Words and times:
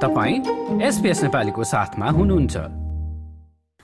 तपाईँ 0.00 0.82
एसपिएस 0.86 1.22
नेपालीको 1.22 1.64
साथमा 1.64 2.10
हुनुहुन्छ। 2.10 2.56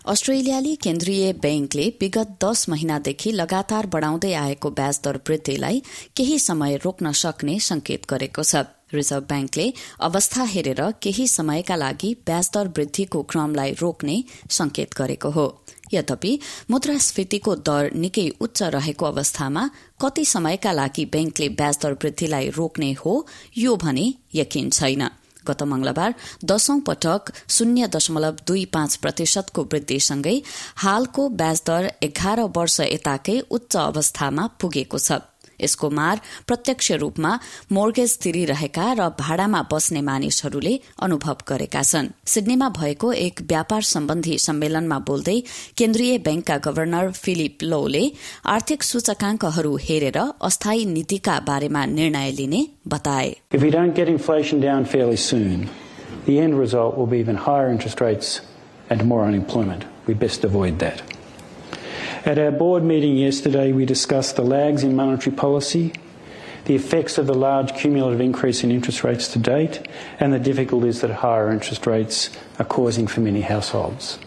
अस्ट्रेलियाली 0.07 0.75
केन्द्रीय 0.77 1.33
ब्याङ्कले 1.43 1.87
विगत 2.01 2.37
दश 2.45 2.69
महिनादेखि 2.69 3.33
लगातार 3.33 3.87
बढ़ाउँदै 3.87 4.33
आएको 4.33 4.71
ब्याज 4.71 5.01
दर 5.05 5.17
वृद्धिलाई 5.29 5.83
केही 6.17 6.39
समय 6.39 6.77
रोक्न 6.85 7.13
सक्ने 7.13 7.59
संकेत 7.61 8.07
गरेको 8.11 8.43
छ। 8.43 8.63
रिजर्भ 8.95 9.25
ब्याङ्कले 9.25 9.67
अवस्था 10.01 10.43
हेरेर 10.45 10.83
केही 11.03 11.27
समयका 11.27 11.77
लागि 11.77 12.11
ब्याज 12.27 12.51
दर 12.55 12.69
वृद्धिको 12.69 13.23
क्रमलाई 13.25 13.73
रोक्ने 13.83 14.17
संकेत 14.51 14.95
गरेको 14.95 15.31
हो। 15.31 15.47
यद्यपि 15.95 16.33
मुद्रास्फीतिको 16.71 17.57
दर 17.67 17.91
निकै 17.97 18.29
उच्च 18.41 18.63
रहेको 18.77 19.05
अवस्थामा 19.07 19.69
कति 19.99 20.25
समयका 20.27 20.73
लागि 20.73 21.05
ब्याङ्कले 21.11 21.49
ब्याज 21.59 21.79
दर 21.83 21.99
वृद्धिलाई 21.99 22.49
रोक्ने 22.55 22.93
हो 23.03 23.19
यो 23.59 23.77
भने 23.77 24.07
यकिन 24.35 24.71
छैन। 24.71 25.09
गत 25.49 25.63
मंगलबार 25.63 26.15
दशौं 26.45 26.79
पटक 26.81 27.33
शून्य 27.49 27.87
दशमलव 27.87 28.37
दुई 28.47 28.65
पाँच 28.75 28.97
प्रतिशतको 28.97 29.63
वृद्धिसँगै 29.65 30.37
हालको 30.77 31.29
ब्याज 31.41 31.63
दर 31.67 31.91
एघार 32.03 32.41
वर्ष 32.57 32.81
यताकै 32.81 33.39
उच्च 33.51 33.77
अवस्थामा 33.77 34.47
पुगेको 34.61 34.99
छ। 34.99 35.21
यसको 35.61 35.91
मार 35.91 36.21
प्रत्यक्ष 36.49 36.91
रूपमा 37.03 37.33
मोर्गेज 37.73 38.13
तिरिरहेका 38.23 38.87
र 38.99 39.09
भाडामा 39.21 39.61
बस्ने 39.73 40.03
मानिसहरूले 40.09 40.75
अनुभव 41.07 41.37
गरेका 41.49 41.83
छन् 41.83 42.09
सिडनीमा 42.27 42.69
भएको 42.79 43.13
एक 43.19 43.43
व्यापार 43.53 43.83
सम्बन्धी 43.91 44.39
सम्मेलनमा 44.47 44.99
बोल्दै 45.09 45.39
केन्द्रीय 45.79 46.19
ब्याङ्कका 46.27 46.57
गवर्नर 46.67 47.11
फिलिप 47.23 47.63
लोले 47.65 48.05
आर्थिक 48.55 48.83
सूचकांकहरू 48.83 49.77
हेरेर 49.87 50.19
अस्थायी 50.21 50.85
नीतिका 50.97 51.39
बारेमा 51.47 51.85
निर्णय 51.99 52.31
लिने 52.41 52.63
बताए 52.89 53.31
the 56.25 56.39
end 56.39 56.59
result 56.59 56.97
will 56.97 57.07
be 57.07 57.19
even 57.19 57.37
higher 57.37 57.69
interest 57.69 58.01
rates 58.01 58.41
and 58.91 59.05
more 59.05 59.25
unemployment. 59.25 59.85
We 60.07 60.15
best 60.15 60.45
avoid 60.45 60.79
that. 60.79 61.03
At 62.27 62.39
our 62.39 62.51
board 62.51 62.83
meeting 62.83 63.19
yesterday, 63.19 63.73
we 63.73 63.85
discussed 63.85 64.37
the 64.37 64.43
lags 64.43 64.83
in 64.83 64.97
monetary 64.97 65.37
policy, 65.37 65.93
the 66.65 66.75
effects 66.75 67.19
of 67.19 67.27
the 67.27 67.35
large 67.35 67.75
cumulative 67.75 68.23
increase 68.23 68.65
in 68.65 68.71
interest 68.71 69.05
rates 69.05 69.29
to 69.35 69.39
date, 69.39 69.87
and 70.19 70.33
the 70.33 70.39
difficulties 70.39 71.03
that 71.03 71.11
higher 71.11 71.53
interest 71.53 71.87
rates 71.87 72.31
are 72.59 72.65
causing 72.65 73.07
for 73.07 73.21
many 73.21 73.43
households. 73.43 74.19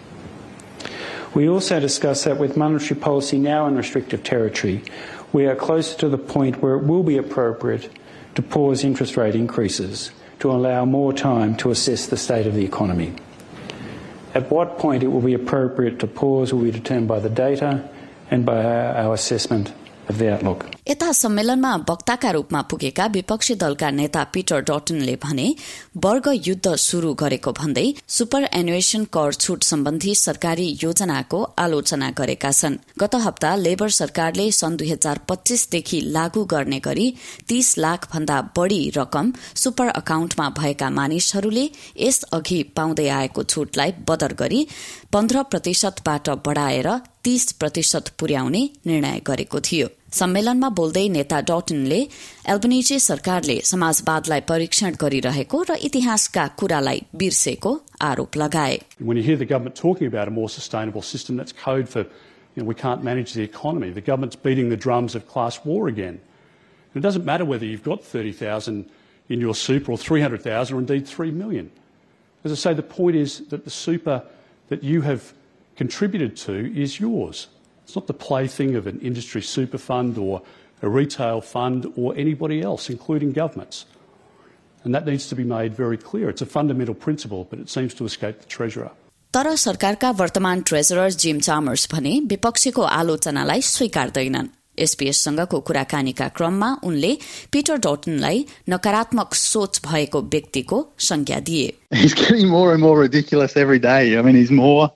We 1.34 1.50
also 1.50 1.80
discussed 1.80 2.26
that 2.26 2.38
with 2.38 2.56
monetary 2.56 3.00
policy 3.00 3.40
now 3.40 3.66
in 3.66 3.76
restrictive 3.76 4.24
territory, 4.24 4.84
we 5.34 5.48
are 5.48 5.56
closer 5.56 5.98
to 5.98 6.10
the 6.10 6.20
point 6.20 6.62
where 6.62 6.76
it 6.76 6.84
will 6.84 7.04
be 7.04 7.18
appropriate 7.18 7.90
to 8.36 8.44
pause 8.44 8.84
interest 8.84 9.18
rate 9.18 9.34
increases 9.34 10.12
to 10.38 10.52
allow 10.52 10.86
more 10.86 11.14
time 11.14 11.58
to 11.58 11.72
assess 11.72 12.06
the 12.06 12.18
state 12.18 12.46
of 12.46 12.54
the 12.54 12.64
economy. 12.64 13.16
At 14.34 14.52
what 14.52 14.78
point 14.78 15.04
it 15.04 15.08
will 15.08 15.22
be 15.22 15.34
appropriate 15.34 16.00
to 16.00 16.08
pause 16.08 16.54
will 16.54 16.64
be 16.64 16.72
determined 16.72 17.08
by 17.08 17.20
the 17.20 17.30
data 17.30 17.90
and 18.30 18.46
by 18.46 18.64
our 18.64 19.14
assessment 19.14 19.74
यता 20.10 21.12
सम्मेलनमा 21.12 21.76
वक्ताका 21.90 22.30
रूपमा 22.32 22.62
पुगेका 22.62 23.06
विपक्षी 23.06 23.56
दलका 23.56 23.90
नेता 23.92 24.24
Peter 24.34 24.62
डटनले 24.62 25.16
भने 25.24 25.48
वर्ग 25.98 26.28
युद्ध 26.48 26.76
शुरू 26.78 27.14
गरेको 27.14 27.52
भन्दै 27.52 27.86
सुपर 28.08 28.44
एनुएसन 28.54 29.04
कर 29.14 29.34
छूट 29.36 29.64
सम्बन्धी 29.64 30.14
सरकारी 30.16 30.68
योजनाको 30.84 31.42
आलोचना 31.58 32.10
गरेका 32.12 32.52
छन्। 32.52 32.78
गत 33.00 33.16
हप्ता 33.16 33.56
लेबर 33.56 33.90
सरकारले 33.90 34.52
सन् 34.52 34.78
दुई 34.78 34.90
हजार 34.92 35.20
पच्चीसदेखि 35.30 36.02
लागू 36.12 36.44
गर्ने 36.46 36.80
गरी 36.80 37.08
तीस 37.48 37.78
लाख 37.78 38.08
भन्दा 38.14 38.42
बढ़ी 38.58 38.82
रकम 38.98 39.34
सुपर 39.56 39.88
अकाउन्टमा 39.96 40.50
भएका 40.60 40.90
मानिसहरूले 40.90 41.70
यस 42.00 42.24
अघि 42.32 42.64
पाउँदै 42.76 43.08
आएको 43.20 43.44
छूटलाई 43.44 43.94
बदर 44.10 44.34
गरी 44.40 44.68
पन्ध्र 45.14 45.44
प्रतिशतबाट 45.44 46.30
बढ़ाएर 46.46 46.90
तीस 47.27 47.53
प्रतिशत 47.61 48.09
पुर्याउने 48.19 48.63
निर्णय 48.87 49.21
गरेको 49.29 49.61
थियो 49.69 49.87
सम्मेलनमा 50.21 50.69
बोल्दै 50.79 51.07
नेता 51.19 51.39
डटनले 51.51 52.01
एल्बनिजी 52.55 52.99
सरकारले 53.09 53.57
समाजवादलाई 53.73 54.41
परीक्षण 54.51 54.99
गरिरहेको 55.05 55.63
र 55.71 55.77
इतिहासका 55.89 56.47
कुरालाई 56.63 57.01
बिर्सेको 57.23 57.73
आरोप 58.11 58.37
लगाए 58.43 58.77
When 59.01 59.17
you 59.21 59.25
hear 59.31 59.41
the 59.45 59.51
government 59.55 59.77
talking 59.85 60.13
about 60.13 60.29
a 60.29 60.37
more 60.41 60.51
sustainable 60.59 61.07
system, 61.13 61.41
that's 61.41 61.57
code 61.65 61.89
for 61.89 62.05
you 62.55 62.63
know, 62.63 62.69
we 62.69 62.75
can't 62.75 63.03
manage 63.03 63.33
the 63.33 63.43
economy. 63.43 63.91
The 63.91 64.01
government's 64.01 64.37
beating 64.37 64.69
the 64.69 64.77
drums 64.77 65.15
of 65.15 65.27
class 65.27 65.65
war 65.65 65.89
again. 65.89 66.21
And 66.95 66.97
it 66.97 67.01
doesn't 67.01 67.25
matter 67.25 67.45
whether 67.45 67.65
you've 67.65 67.83
got 67.83 68.05
30,000 68.05 68.91
in 69.29 69.41
your 69.41 69.55
super 69.55 69.93
or 69.93 69.99
300,000 69.99 70.77
or 70.77 70.81
indeed 70.81 71.07
3 71.09 71.31
million. 71.31 71.71
As 72.45 72.53
I 72.53 72.57
say, 72.57 72.75
the 72.75 72.83
point 72.83 73.17
is 73.17 73.39
that 73.49 73.65
the 73.65 73.71
super 73.71 74.23
that 74.69 74.83
you 74.83 75.01
have 75.03 75.33
contributed 75.77 76.37
to 76.39 76.55
is 76.75 77.01
yours. 77.01 77.49
It's 77.85 77.97
not 77.97 78.07
the 78.07 78.15
plaything 78.15 78.75
of 78.77 78.87
an 78.87 79.01
industry 79.01 79.43
super 79.43 79.79
fund 79.79 80.19
or 80.19 80.43
a 80.83 80.89
retail 80.89 81.41
fund 81.41 81.93
or 81.97 82.15
anybody 82.17 82.61
else, 82.63 82.91
including 82.91 83.33
governments. 83.33 83.85
And 84.85 84.95
that 84.95 85.07
needs 85.07 85.29
to 85.29 85.37
be 85.37 85.45
made 85.45 85.75
very 85.75 85.97
clear. 85.97 86.29
It's 86.29 86.43
a 86.43 86.47
fundamental 86.47 86.95
principle, 86.95 87.47
but 87.51 87.59
it 87.61 87.71
seems 87.71 87.95
to 87.95 88.05
escape 88.05 88.41
the 88.41 88.47
Treasurer. 88.47 88.91
तर 89.35 89.55
सरकारका 89.57 90.11
वर्तमान 90.21 90.61
treasurer 90.69 91.11
gym 91.23 91.39
Chalmers 91.41 91.89
भने 91.93 92.11
विपक्षीको 92.31 92.83
आलोचनालाई 92.83 93.61
स्वीकार्दैनन् 93.69 94.49
एसपीएससँगको 94.85 95.61
कुराकानीका 95.69 96.27
क्रममा 96.37 96.69
उनले 96.89 97.13
Peter 97.53 97.77
डटनलाई 97.87 98.45
नकारात्मक 98.69 99.35
सोच 99.35 99.81
भएको 99.87 100.23
व्यक्तिको 100.35 100.81
संज्ञा 101.09 101.39
दिए 101.49 101.73
He's 102.03 102.15
getting 102.15 102.49
more 102.49 102.75
and 102.75 102.83
more 102.83 102.99
ridiculous 103.01 103.57
every 103.57 103.79
day. 103.79 104.19
I 104.19 104.23
mean, 104.23 104.37
he's 104.37 104.51
more 104.51 104.91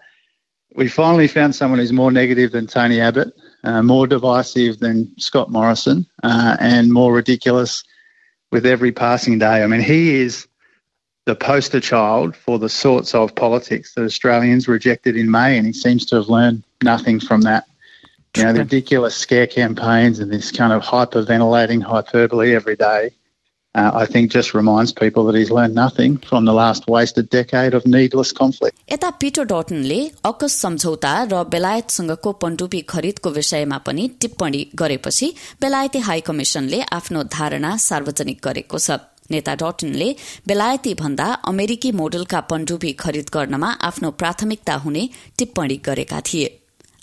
we 0.75 0.87
finally 0.87 1.27
found 1.27 1.55
someone 1.55 1.79
who's 1.79 1.91
more 1.91 2.11
negative 2.11 2.51
than 2.51 2.67
Tony 2.67 3.01
Abbott, 3.01 3.33
uh, 3.63 3.81
more 3.81 4.07
divisive 4.07 4.79
than 4.79 5.11
Scott 5.19 5.51
Morrison, 5.51 6.05
uh, 6.23 6.57
and 6.59 6.91
more 6.91 7.13
ridiculous 7.13 7.83
with 8.51 8.65
every 8.65 8.91
passing 8.91 9.39
day. 9.39 9.63
I 9.63 9.67
mean, 9.67 9.81
he 9.81 10.15
is 10.15 10.47
the 11.25 11.35
poster 11.35 11.79
child 11.79 12.35
for 12.35 12.57
the 12.57 12.69
sorts 12.69 13.13
of 13.13 13.35
politics 13.35 13.93
that 13.93 14.03
Australians 14.03 14.67
rejected 14.67 15.15
in 15.15 15.29
May, 15.29 15.57
and 15.57 15.67
he 15.67 15.73
seems 15.73 16.05
to 16.07 16.17
have 16.17 16.29
learned 16.29 16.63
nothing 16.83 17.19
from 17.19 17.41
that. 17.41 17.65
You 18.37 18.43
know, 18.43 18.53
the 18.53 18.59
ridiculous 18.59 19.15
scare 19.15 19.47
campaigns 19.47 20.19
and 20.19 20.31
this 20.31 20.51
kind 20.51 20.71
of 20.71 20.81
hyperventilating 20.81 21.83
hyperbole 21.83 22.55
every 22.55 22.77
day 22.77 23.11
uh, 23.75 23.91
I 23.93 24.05
think 24.05 24.31
just 24.31 24.53
reminds 24.53 24.91
people 24.91 25.23
that 25.25 25.35
he's 25.35 25.51
learned 25.51 25.75
nothing 25.75 26.17
from 26.17 26.45
the 26.45 26.53
last 26.53 26.87
wasted 26.87 27.29
decade 27.29 27.73
of 27.73 27.85
needless 27.85 28.31
conflict. 28.31 28.75
यता 28.91 29.09
Peter 29.21 29.43
डटनले 29.51 29.99
AUKUS 30.25 30.57
सम्झौता 30.61 31.13
र 31.31 31.43
बेलायतसँगको 31.53 32.31
पण्डुपी 32.43 32.81
खरिदको 32.93 33.29
विषयमा 33.37 33.77
पनि 33.87 34.07
टिप्पणी 34.21 34.65
गरेपछि 34.81 35.33
बेलायती 35.61 35.99
high 36.09 36.21
कमिशनले 36.29 36.81
आफ्नो 36.99 37.23
धारणा 37.37 37.75
सार्वजनिक 37.87 38.39
गरेको 38.47 38.79
छ 38.79 38.99
नेता 39.31 39.53
डटनले 39.61 40.09
बेलायती 40.47 40.93
भन्दा 41.01 41.27
अमेरिकी 41.51 41.91
मोडलका 41.99 42.39
पण्डुपी 42.51 42.91
खरिद 43.03 43.29
गर्नमा 43.33 43.69
आफ्नो 43.89 44.11
प्राथमिकता 44.23 44.75
हुने 44.85 45.09
टिप्पणी 45.37 45.77
गरेका 45.85 46.19
थिए 46.25 46.49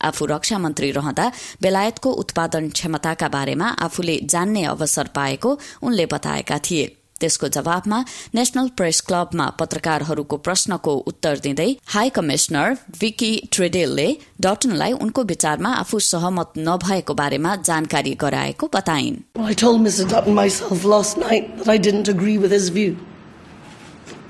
आफू 0.03 0.27
रक्षा 0.27 0.59
मन्त्री 0.59 0.91
रहँदा 0.91 1.33
बेलायतको 1.63 2.11
उत्पादन 2.13 2.69
क्षमताका 2.71 3.29
बारेमा 3.29 3.69
आफूले 3.81 4.21
जान्ने 4.25 4.65
अवसर 4.65 5.07
पाएको 5.15 5.59
उनले 5.83 6.07
बताएका 6.07 6.59
थिए। 6.59 6.95
त्यसको 7.21 7.49
जवाबमा 7.49 7.99
नेशनल 8.35 8.69
प्रेस 8.79 9.01
क्लबमा 9.01 9.47
पत्रकारहरूको 9.59 10.37
प्रश्नको 10.37 10.93
उत्तर 11.11 11.39
दिँदै 11.39 11.71
हाई 11.87 12.09
कमिश्नर 12.09 12.77
विकी 13.01 13.31
ट्रेडेलले 13.53 14.07
डटनलाई 14.41 14.93
उनको 14.93 15.23
विचारमा 15.25 15.73
आफू 15.75 15.99
सहमत 16.09 16.53
नभएको 16.59 17.15
बारेमा 17.15 17.57
जानकारी 17.67 18.15
गराएको 18.15 18.71
बताइन्। 18.75 19.17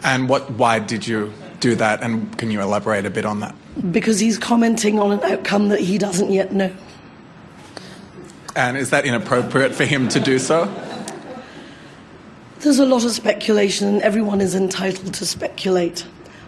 And 0.04 0.28
what, 0.28 0.50
why 0.52 0.78
did 0.78 1.06
you 1.08 1.20
do 1.60 1.74
that? 1.76 2.02
And 2.02 2.36
can 2.38 2.50
you 2.50 2.60
elaborate 2.60 3.06
a 3.06 3.10
bit 3.10 3.24
on 3.24 3.40
that? 3.40 3.54
because 3.90 4.18
he's 4.18 4.38
commenting 4.38 4.98
on 4.98 5.12
an 5.12 5.20
outcome 5.20 5.68
that 5.68 5.80
he 5.80 5.98
doesn't 5.98 6.32
yet 6.32 6.52
know. 6.52 6.74
And 8.56 8.76
is 8.76 8.90
that 8.90 9.04
inappropriate 9.04 9.74
for 9.74 9.84
him 9.84 10.08
to 10.08 10.20
do 10.20 10.38
so? 10.38 10.66
There's 12.60 12.80
a 12.80 12.86
lot 12.86 13.04
of 13.04 13.12
speculation, 13.12 13.86
and 13.86 14.02
everyone 14.02 14.40
is 14.40 14.54
entitled 14.54 15.14
to 15.14 15.26
speculate. 15.26 16.04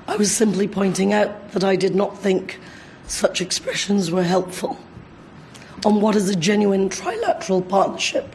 I 0.08 0.16
was 0.16 0.32
simply 0.32 0.66
pointing 0.66 1.12
out 1.12 1.52
that 1.52 1.62
I 1.62 1.76
did 1.76 1.94
not 1.94 2.18
think 2.18 2.58
such 3.06 3.40
expressions 3.40 4.10
were 4.10 4.24
helpful 4.24 4.78
on 5.84 6.00
what 6.00 6.16
is 6.16 6.28
a 6.28 6.36
genuine 6.36 6.88
trilateral 6.88 7.66
partnership 7.66 8.34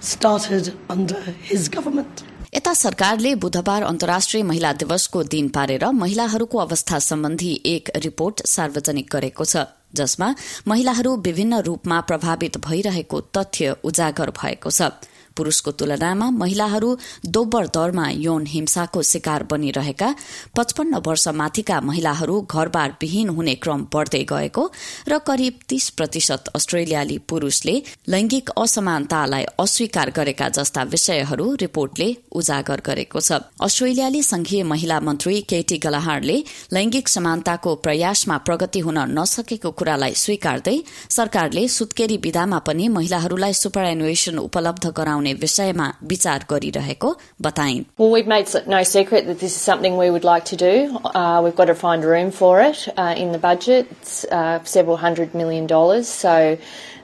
started 0.00 0.76
under 0.90 1.20
his 1.20 1.68
government. 1.68 2.24
यता 2.54 2.72
सरकारले 2.74 3.34
बुधबार 3.34 3.82
अन्तर्राष्ट्रिय 3.82 4.42
महिला 4.42 4.72
दिवसको 4.72 5.22
दिन 5.24 5.48
पारेर 5.48 5.84
महिलाहरूको 5.92 6.58
अवस्था 6.58 6.98
सम्बन्धी 6.98 7.50
एक 7.66 7.90
रिपोर्ट 7.96 8.42
सार्वजनिक 8.46 9.08
गरेको 9.12 9.44
छ 9.44 9.64
जसमा 9.94 10.28
महिलाहरू 10.68 11.16
विभिन्न 11.16 11.58
रूपमा 11.60 12.00
प्रभावित 12.00 12.58
भइरहेको 12.66 13.20
तथ्य 13.34 13.74
उजागर 13.84 14.30
भएको 14.38 14.70
छ। 14.70 14.90
पुरूषको 15.36 15.70
तुलनामा 15.74 16.30
महिलाहरू 16.32 16.90
दोब्बर 17.28 17.66
दरमा 17.76 18.08
यौन 18.16 18.46
हिंसाको 18.46 19.02
शिकार 19.04 19.42
बनिरहेका 19.50 20.08
पचपन्न 20.56 21.00
वर्ष 21.06 21.26
माथिका 21.40 21.80
महिलाहरू 21.82 22.40
घरबार 22.42 22.96
विहीन 23.02 23.28
हुने 23.36 23.54
क्रम 23.64 23.86
बढ़दै 23.94 24.22
गएको 24.32 24.64
र 25.08 25.18
करिब 25.26 25.54
तीस 25.68 25.88
प्रतिशत 25.98 26.50
अस्ट्रेलियाली 26.54 27.18
पुरूषले 27.28 27.76
लैंगिक 28.08 28.50
असमानतालाई 28.58 29.44
अस्वीकार 29.60 30.10
गरेका 30.16 30.48
जस्ता 30.56 30.82
विषयहरू 30.92 31.46
रिपोर्टले 31.62 32.08
उजागर 32.34 32.80
गरेको 32.86 33.20
छ। 33.20 33.40
अस्ट्रेलियाली 33.62 34.22
संघीय 34.24 34.62
महिला 34.64 34.98
मन्त्री 35.00 35.40
केटी 35.50 35.78
गलाहारले 35.78 36.36
लैंगिक 36.72 37.08
समानताको 37.08 37.74
प्रयासमा 37.84 38.36
प्रगति 38.46 38.80
हुन 38.80 38.98
नसकेको 39.18 39.70
कुरालाई 39.78 40.14
स्वीकार्दै 40.16 40.76
सरकारले 41.10 41.66
सुत्केरी 41.70 42.16
विधामा 42.24 42.58
पनि 42.66 42.88
महिलाहरूलाई 42.96 43.52
सुपरएनुएसन 43.54 44.38
उपलब्ध 44.38 44.86
गराउने 44.96 45.23
विषयमा 45.23 45.91
विचार 46.03 46.45
गरिरहेको 46.49 47.17
बताइन् 47.41 47.85
Well, 47.97 48.11
we've 48.11 48.27
made 48.27 48.47
no 48.67 48.83
secret 48.83 49.25
that 49.27 49.39
this 49.39 49.55
is 49.55 49.61
something 49.61 49.97
we 49.97 50.09
would 50.09 50.23
like 50.23 50.45
to 50.45 50.55
do. 50.55 50.99
Uh, 51.03 51.41
we've 51.43 51.55
got 51.55 51.65
to 51.65 51.75
find 51.75 52.03
room 52.03 52.31
for 52.31 52.61
it 52.61 52.87
uh, 52.97 53.13
in 53.17 53.31
the 53.31 53.37
budget. 53.37 53.87
It's 53.91 54.25
uh, 54.25 54.63
several 54.63 54.97
hundred 54.97 55.33
million 55.33 55.67
dollars. 55.67 56.07
So 56.07 56.57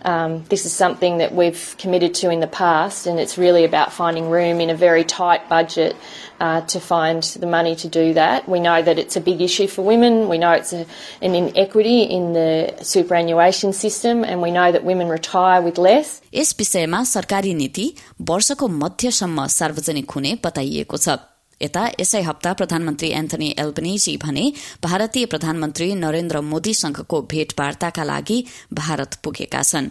um, 0.04 0.44
this 0.50 0.66
is 0.66 0.74
something 0.74 1.18
that 1.18 1.34
we've 1.34 1.76
committed 1.78 2.14
to 2.16 2.30
in 2.30 2.40
the 2.40 2.48
past, 2.48 3.08
and 3.08 3.20
it's 3.20 3.38
really 3.38 3.64
about 3.64 3.92
finding 3.92 4.30
room 4.30 4.62
in 4.62 4.70
a 4.70 4.76
very 4.76 5.04
tight 5.04 5.50
budget 5.50 5.96
uh, 6.41 6.61
to 6.63 6.81
find 6.81 7.23
the 7.43 7.47
money 7.47 7.75
to 7.77 7.89
do 7.89 8.15
that. 8.15 8.49
We 8.49 8.61
know 8.61 8.83
that 8.83 8.99
it's 8.99 9.17
a 9.17 9.21
big 9.21 9.41
issue 9.41 9.69
for 9.69 9.83
women. 9.85 10.29
We 10.29 10.39
know 10.39 10.53
it's 10.53 10.73
a, 10.73 10.87
an 11.23 11.35
inequity 11.35 12.03
in 12.03 12.33
the 12.33 12.75
superannuation 12.83 13.73
system, 13.73 14.25
and 14.25 14.41
we 14.41 14.51
know 14.51 14.73
that 14.73 14.85
women 14.85 15.09
retire 15.09 15.63
with 15.63 15.79
less. 15.79 16.21
यस 16.35 16.55
विषयमा 16.59 17.03
सरकारी 17.05 17.55
नीति 17.55 17.87
वर्षको 18.31 18.69
मध्यसम्म 18.83 19.47
सार्वजनिक 19.59 20.11
हुने 20.17 20.35
बताइएको 20.45 20.97
छ 20.97 21.19
यता 21.63 21.83
यसै 22.01 22.21
हप्ता 22.29 22.53
प्रधानमन्त्री 22.61 23.09
एन्थनी 23.21 23.49
एल्बनेजी 23.65 24.17
भने 24.25 24.45
भारतीय 24.85 25.27
प्रधानमन्त्री 25.33 25.89
नरेन्द्र 26.05 26.41
मोदीसँगको 26.53 27.21
भेटवार्ताका 27.33 28.05
लागि 28.13 28.39
भारत 28.81 29.19
पुगेका 29.25 29.63
छन् 29.73 29.91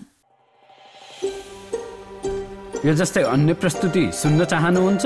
यो 2.85 2.93
जस्तै 2.95 3.23
अन्य 3.35 3.53
प्रस्तुति 3.61 4.03
सुन्न 4.21 4.45
चाहनुहुन्छ 4.51 5.05